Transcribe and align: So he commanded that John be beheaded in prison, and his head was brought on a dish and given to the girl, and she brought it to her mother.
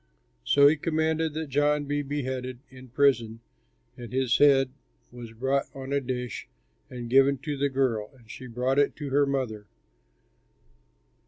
So 0.43 0.67
he 0.67 0.77
commanded 0.77 1.35
that 1.35 1.49
John 1.51 1.85
be 1.85 2.01
beheaded 2.01 2.57
in 2.71 2.87
prison, 2.89 3.39
and 3.95 4.11
his 4.11 4.35
head 4.39 4.71
was 5.11 5.31
brought 5.31 5.67
on 5.75 5.93
a 5.93 6.01
dish 6.01 6.47
and 6.89 7.07
given 7.07 7.37
to 7.43 7.55
the 7.55 7.69
girl, 7.69 8.09
and 8.17 8.27
she 8.27 8.47
brought 8.47 8.79
it 8.79 8.95
to 8.95 9.11
her 9.11 9.27
mother. 9.27 9.67